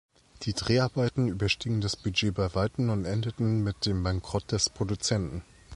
Die 0.41 0.53
Dreharbeiten 0.53 1.27
überstiegen 1.27 1.79
das 1.79 1.95
Budget 1.95 2.33
bei 2.33 2.55
Weitem 2.55 2.89
und 2.89 3.05
endeten 3.05 3.61
mit 3.61 3.85
dem 3.85 4.01
Bankrott 4.01 4.51
des 4.51 4.67
Produzenten. 4.67 5.43